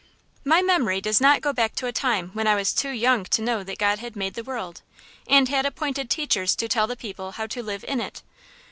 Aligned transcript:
My 0.43 0.63
memory 0.63 0.99
does 0.99 1.21
not 1.21 1.41
go 1.43 1.53
back 1.53 1.75
to 1.75 1.85
a 1.85 1.91
time 1.91 2.31
when 2.33 2.47
I 2.47 2.55
was 2.55 2.73
too 2.73 2.89
young 2.89 3.23
to 3.25 3.41
know 3.43 3.63
that 3.63 3.77
God 3.77 3.99
had 3.99 4.15
made 4.15 4.33
the 4.33 4.43
world, 4.43 4.81
and 5.27 5.47
had 5.47 5.63
appointed 5.63 6.09
teachers 6.09 6.55
to 6.55 6.67
tell 6.67 6.87
the 6.87 6.95
people 6.97 7.33
how 7.33 7.45
to 7.45 7.61
live 7.61 7.83
in 7.87 8.01
it. 8.01 8.23